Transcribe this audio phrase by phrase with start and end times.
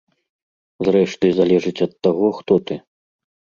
[0.87, 2.83] Зрэшты, залежыць ад таго, хто ты.